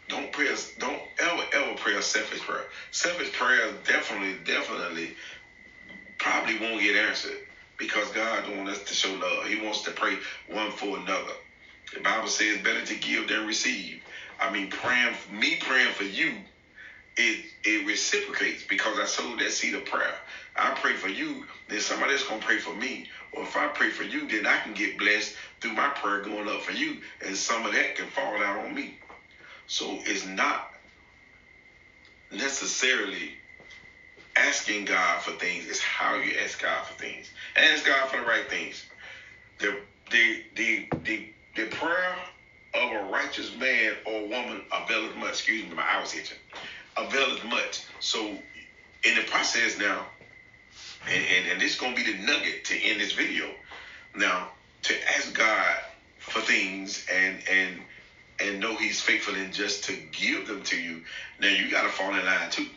Don't 0.09 0.31
pray. 0.31 0.53
Don't 0.79 1.01
ever 1.19 1.43
ever 1.53 1.75
pray 1.75 1.95
a 1.95 2.01
selfish 2.03 2.41
prayer. 2.41 2.65
Selfish 2.91 3.31
prayer 3.33 3.71
definitely, 3.85 4.35
definitely, 4.45 5.11
probably 6.19 6.59
won't 6.59 6.81
get 6.81 6.95
answered. 6.95 7.37
because 7.77 8.09
God 8.11 8.47
wants 8.47 8.71
us 8.73 8.83
to 8.85 8.95
show 8.95 9.13
love. 9.13 9.45
He 9.45 9.57
wants 9.57 9.83
to 9.83 9.91
pray 9.91 10.17
one 10.47 10.71
for 10.71 10.97
another. 10.97 11.33
The 11.93 12.01
Bible 12.01 12.29
says 12.29 12.59
better 12.63 12.83
to 12.83 12.95
give 12.95 13.27
than 13.27 13.45
receive. 13.45 13.99
I 14.39 14.49
mean, 14.51 14.69
praying 14.69 15.15
me 15.31 15.57
praying 15.57 15.93
for 15.93 16.03
you, 16.05 16.33
it 17.17 17.39
it 17.65 17.85
reciprocates 17.85 18.63
because 18.63 18.99
I 18.99 19.05
sowed 19.05 19.39
that 19.39 19.51
seed 19.51 19.75
of 19.75 19.85
prayer. 19.85 20.15
I 20.55 20.71
pray 20.71 20.95
for 20.95 21.09
you, 21.09 21.45
then 21.69 21.81
somebody 21.81 22.13
else 22.13 22.23
gonna 22.23 22.41
pray 22.41 22.59
for 22.59 22.73
me. 22.73 23.05
Or 23.33 23.43
if 23.43 23.55
I 23.57 23.67
pray 23.67 23.89
for 23.91 24.03
you, 24.03 24.27
then 24.27 24.45
I 24.47 24.57
can 24.57 24.73
get 24.73 24.97
blessed 24.97 25.33
through 25.61 25.73
my 25.73 25.89
prayer 25.89 26.19
going 26.19 26.49
up 26.49 26.61
for 26.61 26.73
you, 26.73 26.97
and 27.21 27.37
some 27.37 27.65
of 27.65 27.73
that 27.73 27.95
can 27.95 28.07
fall 28.07 28.41
out 28.43 28.57
on 28.57 28.73
me. 28.75 28.97
So 29.67 29.99
it's 30.05 30.25
not 30.25 30.71
necessarily 32.31 33.31
asking 34.35 34.85
God 34.85 35.21
for 35.21 35.31
things, 35.31 35.67
it's 35.67 35.81
how 35.81 36.15
you 36.15 36.33
ask 36.43 36.61
God 36.61 36.85
for 36.85 36.93
things. 37.01 37.29
Ask 37.55 37.85
God 37.85 38.09
for 38.09 38.17
the 38.17 38.25
right 38.25 38.49
things. 38.49 38.85
The 39.59 39.77
the 40.11 40.43
the 40.55 40.87
the, 41.03 41.27
the 41.55 41.65
prayer 41.67 42.15
of 42.73 42.91
a 42.91 43.11
righteous 43.11 43.55
man 43.57 43.93
or 44.05 44.21
woman 44.21 44.61
availeth 44.71 45.15
much. 45.15 45.29
Excuse 45.29 45.63
me, 45.63 45.75
my 45.75 45.83
eye 45.83 46.01
was. 46.01 46.15
Availeth 46.97 47.45
much. 47.49 47.83
So 47.99 48.19
in 49.03 49.15
the 49.15 49.23
process 49.27 49.77
now, 49.77 50.05
and, 51.09 51.23
and, 51.37 51.51
and 51.51 51.61
this 51.61 51.75
is 51.75 51.79
gonna 51.79 51.95
be 51.95 52.03
the 52.03 52.17
nugget 52.19 52.65
to 52.65 52.77
end 52.77 52.99
this 52.99 53.13
video. 53.13 53.49
Now, 54.15 54.49
to 54.83 54.93
ask 55.15 55.33
God 55.33 55.77
for 56.19 56.41
things 56.41 57.05
and 57.11 57.37
and 57.49 57.81
and 58.39 58.59
know 58.59 58.75
he's 58.75 59.01
faithful 59.01 59.35
and 59.35 59.53
just 59.53 59.85
to 59.85 59.95
give 60.11 60.47
them 60.47 60.61
to 60.63 60.77
you, 60.79 61.01
now 61.39 61.49
you 61.49 61.69
gotta 61.69 61.89
fall 61.89 62.13
in 62.13 62.25
line 62.25 62.49
too. 62.49 62.67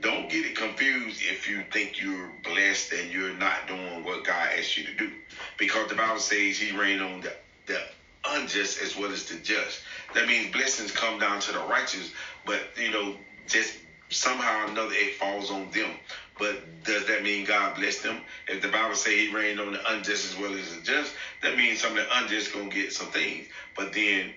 Don't 0.00 0.30
get 0.30 0.44
it 0.44 0.56
confused 0.56 1.22
if 1.22 1.48
you 1.48 1.62
think 1.72 2.00
you're 2.00 2.30
blessed 2.44 2.92
and 2.92 3.10
you're 3.10 3.34
not 3.34 3.66
doing 3.66 4.04
what 4.04 4.24
God 4.24 4.50
asked 4.58 4.76
you 4.76 4.84
to 4.84 4.94
do. 4.94 5.10
Because 5.56 5.88
the 5.88 5.94
Bible 5.94 6.20
says 6.20 6.58
he 6.58 6.76
rained 6.76 7.00
on 7.00 7.22
the, 7.22 7.32
the 7.66 7.80
unjust 8.28 8.82
as 8.82 8.96
well 8.96 9.10
as 9.10 9.24
the 9.24 9.36
just. 9.36 9.80
That 10.14 10.26
means 10.26 10.52
blessings 10.52 10.90
come 10.90 11.18
down 11.18 11.40
to 11.40 11.52
the 11.52 11.60
righteous, 11.60 12.10
but 12.44 12.60
you 12.76 12.90
know, 12.90 13.14
just 13.46 13.74
somehow 14.10 14.66
or 14.66 14.70
another 14.70 14.92
it 14.92 15.14
falls 15.14 15.50
on 15.50 15.70
them. 15.70 15.90
But 16.38 16.84
does 16.84 17.06
that 17.06 17.22
mean 17.22 17.44
God 17.44 17.76
blessed 17.76 18.02
them? 18.02 18.20
If 18.46 18.60
the 18.60 18.68
Bible 18.68 18.94
say 18.94 19.26
he 19.26 19.34
rained 19.34 19.58
on 19.58 19.72
the 19.72 19.92
unjust 19.92 20.30
as 20.30 20.38
well 20.38 20.52
as 20.52 20.76
the 20.76 20.82
just, 20.82 21.14
that 21.42 21.56
means 21.56 21.80
some 21.80 21.96
of 21.96 22.04
the 22.04 22.18
unjust 22.18 22.52
gonna 22.52 22.68
get 22.68 22.92
some 22.92 23.08
things. 23.08 23.46
But 23.74 23.92
then 23.94 24.34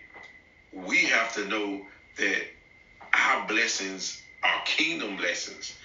we 0.72 1.06
have 1.06 1.34
to 1.36 1.46
know 1.46 1.82
that 2.18 2.42
our 3.14 3.48
blessings 3.48 4.22
are 4.44 4.62
kingdom 4.66 5.18
blessings. 5.18 5.76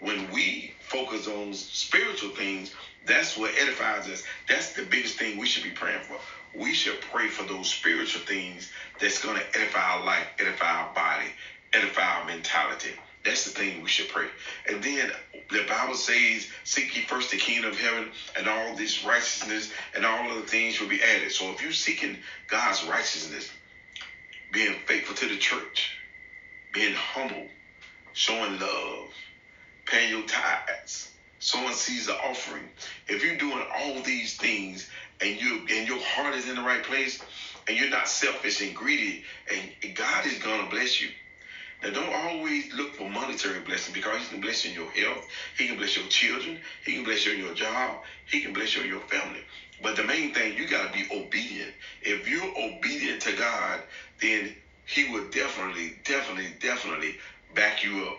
When 0.00 0.30
we 0.32 0.74
focus 0.80 1.28
on 1.28 1.54
spiritual 1.54 2.30
things, 2.30 2.74
that's 3.06 3.36
what 3.36 3.52
edifies 3.58 4.08
us. 4.08 4.24
That's 4.48 4.72
the 4.72 4.82
biggest 4.82 5.16
thing 5.18 5.38
we 5.38 5.46
should 5.46 5.64
be 5.64 5.70
praying 5.70 6.02
for. 6.02 6.16
We 6.54 6.72
should 6.74 7.00
pray 7.00 7.28
for 7.28 7.44
those 7.44 7.68
spiritual 7.68 8.22
things 8.22 8.70
that's 9.00 9.22
going 9.22 9.38
to 9.38 9.58
edify 9.58 9.80
our 9.80 10.04
life, 10.04 10.26
edify 10.38 10.66
our 10.66 10.94
body, 10.94 11.28
edify 11.72 12.02
our 12.02 12.26
mentality. 12.26 12.90
That's 13.24 13.44
the 13.44 13.50
thing 13.50 13.82
we 13.82 13.88
should 13.88 14.08
pray. 14.08 14.26
And 14.68 14.82
then 14.82 15.12
the 15.50 15.64
Bible 15.68 15.94
says, 15.94 16.48
Seek 16.64 16.96
ye 16.96 17.02
first 17.02 17.30
the 17.30 17.36
kingdom 17.36 17.70
of 17.70 17.78
heaven, 17.78 18.08
and 18.36 18.48
all 18.48 18.74
this 18.74 19.04
righteousness 19.04 19.70
and 19.94 20.04
all 20.04 20.30
other 20.30 20.42
things 20.42 20.80
will 20.80 20.88
be 20.88 21.02
added. 21.02 21.30
So 21.30 21.50
if 21.52 21.62
you're 21.62 21.72
seeking 21.72 22.18
God's 22.48 22.84
righteousness, 22.84 23.50
being 24.52 24.74
faithful 24.86 25.16
to 25.16 25.28
the 25.28 25.38
church, 25.38 25.98
being 26.72 26.94
humble, 26.94 27.48
showing 28.12 28.60
love, 28.60 29.08
paying 29.86 30.10
your 30.10 30.26
tithes, 30.26 31.12
Someone 31.42 31.74
sees 31.74 32.06
the 32.06 32.14
offering. 32.14 32.68
If 33.08 33.24
you're 33.24 33.36
doing 33.36 33.64
all 33.74 34.00
these 34.02 34.36
things 34.36 34.88
and 35.20 35.40
you 35.40 35.66
and 35.68 35.88
your 35.88 35.98
heart 36.00 36.36
is 36.36 36.48
in 36.48 36.54
the 36.54 36.62
right 36.62 36.84
place 36.84 37.20
and 37.66 37.76
you're 37.76 37.90
not 37.90 38.06
selfish 38.06 38.60
and 38.62 38.76
greedy, 38.76 39.24
and 39.50 39.96
God 39.96 40.24
is 40.24 40.38
gonna 40.38 40.70
bless 40.70 41.00
you. 41.00 41.08
Now, 41.82 41.90
don't 41.90 42.12
always 42.14 42.72
look 42.74 42.94
for 42.94 43.08
monetary 43.08 43.60
blessing 43.60 43.94
because 43.94 44.22
He 44.22 44.28
can 44.28 44.40
bless 44.40 44.64
you 44.64 44.70
in 44.70 44.76
your 44.76 44.90
health. 44.90 45.26
He 45.58 45.66
can 45.66 45.76
bless 45.76 45.96
your 45.96 46.06
children. 46.06 46.58
He 46.84 46.94
can 46.94 47.04
bless 47.04 47.26
you 47.26 47.32
in 47.32 47.38
your 47.38 47.54
job. 47.54 48.00
He 48.26 48.40
can 48.40 48.52
bless 48.52 48.76
you 48.76 48.82
in 48.82 48.88
your 48.88 49.00
family. 49.02 49.40
But 49.82 49.96
the 49.96 50.04
main 50.04 50.32
thing, 50.32 50.56
you 50.56 50.66
got 50.66 50.86
to 50.86 50.92
be 50.92 51.04
obedient. 51.12 51.72
If 52.02 52.28
you're 52.28 52.50
obedient 52.56 53.20
to 53.22 53.32
God, 53.32 53.82
then 54.20 54.52
He 54.86 55.04
will 55.04 55.24
definitely, 55.32 55.94
definitely, 56.04 56.54
definitely 56.60 57.16
back 57.54 57.82
you 57.82 58.04
up. 58.06 58.16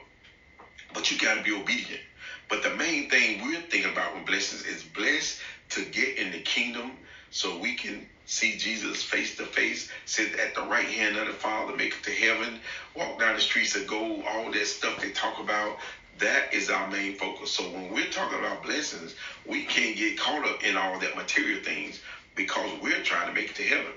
But 0.93 1.11
you 1.11 1.17
got 1.17 1.35
to 1.35 1.41
be 1.41 1.51
obedient. 1.51 2.01
But 2.49 2.63
the 2.63 2.69
main 2.71 3.07
thing 3.09 3.41
we're 3.41 3.59
thinking 3.69 3.91
about 3.91 4.13
with 4.13 4.25
blessings 4.25 4.63
is 4.63 4.83
blessed 4.83 5.37
to 5.71 5.83
get 5.83 6.17
in 6.17 6.31
the 6.31 6.39
kingdom 6.39 6.97
so 7.31 7.53
we 7.53 7.73
can 7.73 8.05
see 8.25 8.57
Jesus 8.57 9.03
face 9.03 9.35
to 9.37 9.45
face, 9.45 9.89
sit 10.05 10.37
at 10.39 10.55
the 10.55 10.63
right 10.63 10.85
hand 10.85 11.17
of 11.17 11.27
the 11.27 11.33
Father, 11.33 11.75
make 11.75 11.95
it 11.95 12.03
to 12.03 12.11
heaven, 12.11 12.59
walk 12.95 13.19
down 13.19 13.35
the 13.35 13.41
streets 13.41 13.75
of 13.75 13.87
gold, 13.87 14.23
all 14.27 14.51
that 14.51 14.67
stuff 14.67 15.01
they 15.01 15.11
talk 15.11 15.39
about. 15.39 15.77
That 16.19 16.53
is 16.53 16.69
our 16.69 16.89
main 16.89 17.15
focus. 17.15 17.51
So 17.51 17.63
when 17.63 17.91
we're 17.91 18.09
talking 18.09 18.39
about 18.39 18.63
blessings, 18.63 19.15
we 19.45 19.63
can't 19.63 19.97
get 19.97 20.19
caught 20.19 20.47
up 20.47 20.63
in 20.63 20.77
all 20.77 20.99
that 20.99 21.15
material 21.15 21.61
things 21.63 21.99
because 22.35 22.69
we're 22.81 23.01
trying 23.03 23.27
to 23.27 23.33
make 23.33 23.49
it 23.51 23.55
to 23.55 23.63
heaven. 23.63 23.93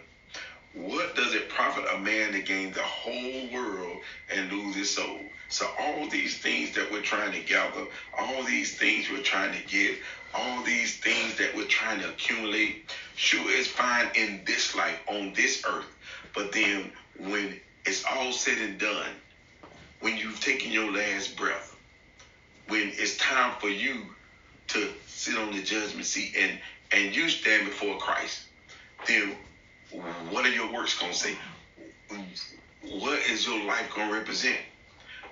What 0.73 1.15
does 1.15 1.35
it 1.35 1.49
profit 1.49 1.85
a 1.95 1.99
man 1.99 2.33
to 2.33 2.41
gain 2.41 2.73
the 2.73 2.83
whole 2.83 3.51
world 3.51 3.99
and 4.35 4.53
lose 4.53 4.75
his 4.75 4.95
soul? 4.95 5.21
So 5.49 5.67
all 5.79 6.09
these 6.09 6.37
things 6.37 6.75
that 6.75 6.91
we're 6.91 7.01
trying 7.01 7.33
to 7.33 7.41
gather, 7.41 7.87
all 8.19 8.43
these 8.45 8.77
things 8.77 9.09
we're 9.11 9.23
trying 9.23 9.59
to 9.59 9.67
get, 9.69 9.97
all 10.35 10.63
these 10.65 10.99
things 10.99 11.37
that 11.39 11.55
we're 11.57 11.67
trying 11.67 12.01
to 12.01 12.11
accumulate, 12.11 12.91
sure 13.17 13.45
it's 13.47 13.69
fine 13.69 14.09
in 14.15 14.43
this 14.47 14.75
life, 14.77 14.99
on 15.09 15.33
this 15.35 15.65
earth. 15.67 15.87
But 16.35 16.53
then 16.53 16.93
when 17.19 17.59
it's 17.85 18.05
all 18.05 18.33
said 18.33 18.59
and 18.59 18.79
done, 18.79 19.11
when 20.01 20.17
you've 20.17 20.41
taken 20.41 20.71
your 20.71 20.93
last 20.93 21.37
breath, 21.37 21.77
when 22.69 22.93
it's 22.95 23.17
time 23.17 23.55
for 23.59 23.69
you 23.69 24.03
to 24.69 24.89
sit 25.07 25.37
on 25.39 25.53
the 25.53 25.63
judgment 25.63 26.05
seat 26.05 26.35
and 26.39 26.59
and 26.93 27.15
you 27.15 27.29
stand 27.29 27.67
before 27.67 27.99
Christ, 27.99 28.43
then 29.07 29.35
what 30.31 30.45
are 30.45 30.51
your 30.51 30.73
works 30.73 30.99
going 30.99 31.13
to 31.13 31.19
say? 31.19 31.37
What 32.83 33.19
is 33.31 33.47
your 33.47 33.65
life 33.65 33.93
going 33.95 34.09
to 34.09 34.15
represent? 34.15 34.59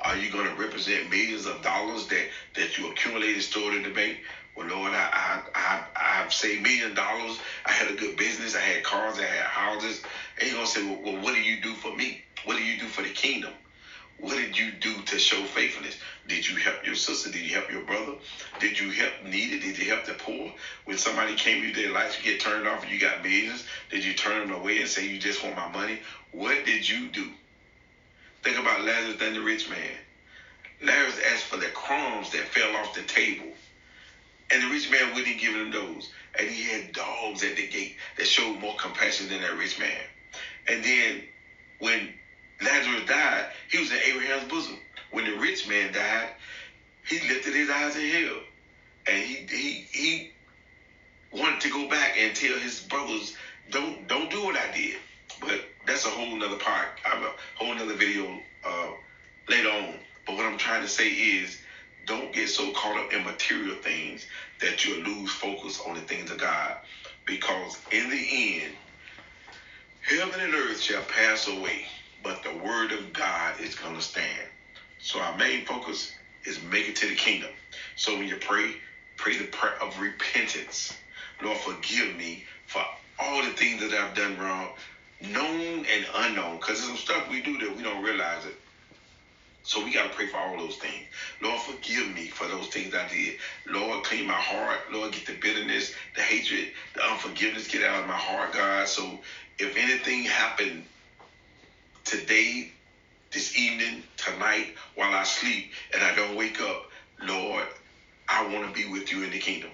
Are 0.01 0.17
you 0.17 0.31
going 0.31 0.47
to 0.47 0.55
represent 0.61 1.11
millions 1.11 1.47
of 1.47 1.63
dollars 1.63 2.07
that, 2.09 2.27
that 2.57 2.77
you 2.77 2.91
accumulated, 2.91 3.43
stored 3.43 3.75
in 3.75 3.85
the 3.85 3.91
bank? 3.91 4.19
Well, 4.57 4.69
Lord, 4.69 4.93
I, 4.93 5.09
I, 5.13 5.43
I, 5.55 6.23
I've 6.23 6.33
saved 6.33 6.63
million 6.63 6.95
dollars. 6.95 7.39
I 7.67 7.73
had 7.73 7.91
a 7.91 7.95
good 7.95 8.17
business. 8.17 8.55
I 8.55 8.61
had 8.61 8.85
cars. 8.85 9.19
I 9.19 9.23
had 9.23 9.45
houses. 9.47 10.01
And 10.39 10.49
you're 10.49 10.57
going 10.57 10.67
to 10.67 10.73
say, 10.73 10.85
well, 10.85 11.01
well, 11.03 11.23
what 11.23 11.35
do 11.35 11.41
you 11.41 11.61
do 11.61 11.75
for 11.75 11.95
me? 11.95 12.23
What 12.45 12.57
do 12.57 12.63
you 12.63 12.79
do 12.79 12.87
for 12.87 13.03
the 13.03 13.09
kingdom? 13.09 13.53
What 14.19 14.37
did 14.37 14.57
you 14.57 14.71
do 14.71 15.03
to 15.07 15.19
show 15.19 15.43
faithfulness? 15.43 15.97
Did 16.29 16.47
you 16.47 16.55
help 16.57 16.87
your 16.87 16.95
sister? 16.95 17.31
Did 17.31 17.45
you 17.45 17.53
help 17.53 17.71
your 17.71 17.83
brother? 17.83 18.15
Did 18.61 18.79
you 18.79 18.91
help 18.91 19.25
needed? 19.25 19.61
Did 19.61 19.77
you 19.77 19.87
help 19.87 20.05
the 20.05 20.15
poor? 20.15 20.53
When 20.85 20.97
somebody 20.97 21.35
came 21.35 21.63
to 21.63 21.73
their 21.73 21.91
life, 21.91 22.17
you 22.17 22.31
get 22.31 22.41
turned 22.41 22.67
off 22.67 22.83
and 22.85 22.93
you 22.93 23.01
got 23.01 23.25
business, 23.25 23.65
did 23.91 24.05
you 24.05 24.15
turn 24.15 24.47
them 24.47 24.57
away 24.57 24.79
and 24.79 24.89
say 24.89 25.07
you 25.09 25.19
just 25.19 25.43
want 25.43 25.57
my 25.57 25.69
money? 25.69 25.99
What 26.31 26.65
did 26.65 26.89
you 26.89 27.09
do? 27.09 27.29
Think 28.43 28.59
about 28.59 28.85
Lazarus 28.85 29.21
and 29.21 29.35
the 29.35 29.41
rich 29.41 29.69
man. 29.69 29.93
Lazarus 30.81 31.21
asked 31.33 31.45
for 31.45 31.57
the 31.57 31.67
crumbs 31.67 32.31
that 32.31 32.49
fell 32.49 32.77
off 32.77 32.95
the 32.95 33.03
table. 33.03 33.47
And 34.51 34.63
the 34.63 34.69
rich 34.69 34.91
man 34.91 35.15
wouldn't 35.15 35.41
give 35.41 35.55
him 35.55 35.71
those. 35.71 36.11
And 36.39 36.49
he 36.49 36.65
had 36.65 36.93
dogs 36.93 37.43
at 37.43 37.57
the 37.57 37.67
gate 37.67 37.97
that 38.17 38.27
showed 38.27 38.59
more 38.61 38.77
compassion 38.77 39.29
than 39.29 39.41
that 39.41 39.57
rich 39.57 39.79
man. 39.79 40.01
And 40.69 40.85
then 40.85 41.23
when 41.79 42.13
Lazarus 42.63 43.07
died, 43.07 43.47
he 43.71 43.79
was 43.79 43.91
in 43.91 43.99
Abraham's 43.99 44.51
bosom. 44.51 44.79
When 45.11 45.25
the 45.25 45.37
rich 45.39 45.69
man 45.69 45.93
died, 45.93 46.31
he 47.07 47.21
lifted 47.29 47.55
his 47.55 47.71
eyes 47.71 47.97
in 47.97 48.09
hell. 48.09 48.41
And 49.07 49.23
he 49.23 49.47
he 49.49 49.87
he 49.93 50.31
wanted 51.33 51.61
to 51.61 51.71
go 51.71 51.89
back 51.89 52.17
and 52.19 52.35
tell 52.35 52.59
his 52.59 52.81
brothers, 52.81 53.37
don't 53.71 54.07
don't 54.09 54.31
do 54.31 54.45
what 54.45 54.57
I 54.57 54.73
did. 54.75 54.97
But 55.41 55.61
that's 55.87 56.07
a 56.07 56.11
whole 56.11 56.37
nother 56.37 56.57
part. 56.57 56.89
I 57.05 57.11
have 57.11 57.23
a 57.23 57.33
whole 57.57 57.75
nother 57.75 57.95
video 57.95 58.39
uh, 58.67 58.91
later 59.49 59.69
on. 59.69 59.95
But 60.27 60.37
what 60.37 60.47
I'm 60.47 60.59
trying 60.59 60.83
to 60.83 60.89
say 60.89 61.09
is 61.09 61.61
don't 62.07 62.33
get 62.33 62.49
so 62.49 62.73
caught 62.73 62.99
up 62.99 63.13
in 63.13 63.25
material 63.25 63.77
things 63.77 64.27
that 64.61 64.85
you 64.85 65.03
lose 65.05 65.31
focus 65.31 65.81
on 65.87 65.95
the 65.95 66.01
things 66.01 66.31
of 66.31 66.39
God. 66.39 66.77
Because 67.27 67.79
in 67.93 68.11
the 68.11 68.61
end, 68.61 68.73
heaven 70.01 70.41
and 70.41 70.55
earth 70.55 70.81
shall 70.81 71.03
pass 71.03 71.49
away, 71.49 71.87
but 72.23 72.43
the 72.43 72.53
word 72.65 72.93
of 72.93 73.13
God 73.13 73.61
is 73.61 73.75
going 73.75 73.95
to 73.95 74.03
stand. 74.03 74.49
So 74.99 75.21
our 75.21 75.37
main 75.37 75.65
focus 75.65 76.13
is 76.45 76.63
make 76.63 76.89
it 76.89 76.97
to 76.97 77.09
the 77.09 77.15
kingdom. 77.15 77.51
So 77.97 78.17
when 78.19 78.29
you 78.29 78.37
pray, 78.37 78.75
pray 79.17 79.39
the 79.39 79.47
prayer 79.47 79.83
of 79.83 80.01
repentance. 80.01 80.93
Lord, 81.43 81.59
forgive 81.59 82.17
me 82.17 82.45
for 82.67 82.83
all 83.19 83.43
the 83.43 83.51
things 83.51 83.81
that 83.83 83.93
I've 83.93 84.15
done 84.15 84.39
wrong, 84.39 84.71
known 85.21 85.87
and 85.87 86.07
unknown. 86.17 86.57
Because 86.57 86.79
there's 86.79 86.89
some 86.89 86.97
stuff 86.97 87.31
we 87.31 87.43
do 87.43 87.59
that 87.59 87.77
we 87.77 87.83
don't 87.83 88.03
realize 88.03 88.45
it. 88.47 88.55
So 89.65 89.83
we 89.83 89.93
got 89.95 90.11
to 90.11 90.15
pray 90.15 90.27
for 90.27 90.37
all 90.37 90.59
those 90.59 90.77
things. 90.77 91.07
Lord, 91.41 91.59
forgive 91.63 92.15
me 92.15 92.29
for 92.29 92.47
those 92.47 92.69
things 92.69 92.95
I 92.95 93.09
did. 93.09 93.37
Lord, 93.67 94.05
clean 94.05 94.27
my 94.27 94.35
heart. 94.35 94.79
Lord, 94.93 95.13
get 95.13 95.27
the 95.27 95.37
bitterness, 95.41 95.95
the 96.15 96.21
hatred, 96.21 96.69
the 96.95 97.03
unforgiveness, 97.03 97.67
get 97.67 97.83
out 97.83 98.03
of 98.03 98.07
my 98.07 98.15
heart, 98.15 98.53
God. 98.53 98.87
So 98.87 99.19
if 99.59 99.75
anything 99.77 100.25
happened 100.25 100.85
today, 102.05 102.73
this 103.33 103.57
evening, 103.59 104.03
tonight, 104.19 104.75
while 104.97 105.15
I 105.15 105.25
sleep 105.25 105.73
and 105.95 106.05
I 106.05 106.15
don't 106.15 106.37
wake 106.37 106.61
up, 106.61 106.91
Lord, 107.23 107.65
I 108.29 108.47
want 108.55 108.69
to 108.69 108.73
be 108.75 108.91
with 108.91 109.11
you 109.11 109.23
in 109.25 109.31
the 109.31 109.39
kingdom. 109.39 109.71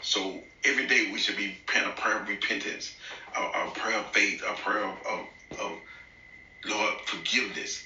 So 0.00 0.40
every 0.64 0.86
day 0.86 1.10
we 1.12 1.18
should 1.18 1.36
be 1.36 1.54
praying 1.66 1.86
a 1.86 1.92
prayer 1.92 2.22
of 2.22 2.28
repentance, 2.28 2.94
a, 3.36 3.42
a 3.42 3.70
prayer 3.74 3.98
of 3.98 4.06
faith, 4.12 4.42
a 4.42 4.54
prayer 4.54 4.84
of, 4.84 4.96
of, 5.06 5.20
of 5.60 5.72
Lord 6.66 6.94
forgiveness. 7.04 7.84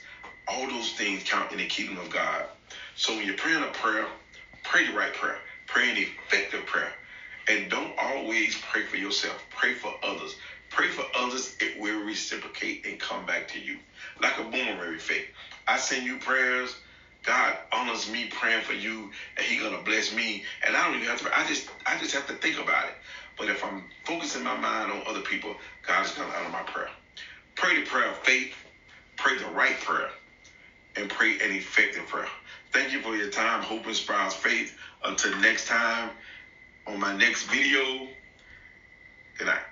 All 0.49 0.69
those 0.69 0.93
things 0.93 1.23
count 1.25 1.53
in 1.53 1.59
the 1.59 1.67
kingdom 1.67 1.99
of 1.99 2.11
God. 2.11 2.47
So 2.97 3.17
when 3.17 3.27
you're 3.27 3.37
praying 3.37 3.63
a 3.63 3.69
prayer, 3.69 4.07
pray 4.65 4.87
the 4.87 4.95
right 4.95 5.15
prayer. 5.15 5.39
Pray 5.67 5.91
an 5.91 5.97
effective 5.99 6.67
prayer. 6.67 6.93
And 7.49 7.71
don't 7.71 7.93
always 7.99 8.59
pray 8.73 8.85
for 8.87 8.97
yourself. 8.97 9.45
Pray 9.51 9.75
for 9.75 9.93
others. 10.03 10.37
Pray 10.71 10.89
for 10.89 11.05
others, 11.17 11.57
it 11.61 11.79
will 11.81 12.05
reciprocate 12.05 12.87
and 12.87 12.99
come 12.99 13.27
back 13.27 13.49
to 13.49 13.61
you. 13.61 13.79
Like 14.23 14.39
a 14.39 14.45
boomerang 14.45 14.95
effect. 14.97 15.27
I 15.69 15.79
send 15.79 16.07
you 16.07 16.19
prayers, 16.19 16.77
God 17.25 17.57
honors 17.73 18.11
me 18.11 18.27
praying 18.31 18.63
for 18.65 18.73
you, 18.73 19.11
and 19.37 19.47
He 19.47 19.59
gonna 19.59 19.83
bless 19.83 20.15
me. 20.15 20.45
And 20.67 20.77
I 20.77 20.87
don't 20.87 20.97
even 20.97 21.09
have 21.09 21.21
to. 21.23 21.39
I 21.39 21.47
just, 21.47 21.69
I 21.87 21.99
just 21.99 22.15
have 22.15 22.27
to 22.29 22.35
think 22.35 22.59
about 22.59 22.87
it. 22.87 22.95
But 23.39 23.49
if 23.51 23.65
I'm 23.65 23.85
focusing 24.05 24.45
my 24.45 24.57
mind 24.57 24.93
on 24.93 25.03
other 25.07 25.21
people, 25.21 25.55
God 25.87 26.07
is 26.07 26.13
gonna 26.13 26.33
honor 26.35 26.51
my 26.51 26.63
prayer. 26.63 26.91
Pray 27.57 27.81
the 27.81 27.87
prayer 27.87 28.11
of 28.11 28.19
faith. 28.19 28.55
Pray 29.17 29.39
the 29.39 29.47
right 29.47 29.79
prayer, 29.81 30.11
and 30.97 31.09
pray 31.09 31.33
an 31.35 31.53
effective 31.53 32.07
prayer. 32.07 32.29
Thank 32.73 32.93
you 32.93 33.01
for 33.01 33.17
your 33.17 33.29
time. 33.29 33.63
Hope 33.63 33.87
inspires 33.87 34.35
faith. 34.35 34.77
Until 35.05 35.37
next 35.41 35.67
time, 35.67 36.11
on 36.87 36.99
my 36.99 37.17
next 37.17 37.45
video. 37.45 38.09
Good 39.39 39.47
night. 39.47 39.72